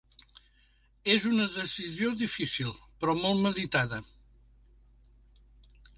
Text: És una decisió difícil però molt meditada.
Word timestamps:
És 1.15 1.27
una 1.31 1.45
decisió 1.57 2.09
difícil 2.21 2.73
però 3.03 3.15
molt 3.21 3.45
meditada. 3.47 4.03